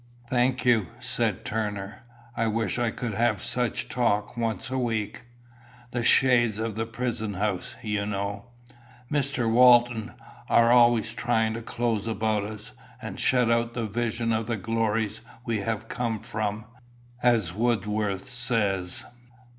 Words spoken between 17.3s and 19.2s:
Wordsworth says."